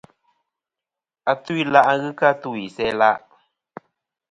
[1.31, 3.19] Atu-ila' ghɨ kɨ a tu isæa-la'.